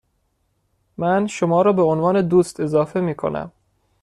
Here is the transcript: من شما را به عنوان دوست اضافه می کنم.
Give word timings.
من 0.97 1.27
شما 1.27 1.61
را 1.61 1.73
به 1.73 1.81
عنوان 1.81 2.21
دوست 2.27 2.59
اضافه 2.59 2.99
می 3.01 3.15
کنم. 3.15 3.51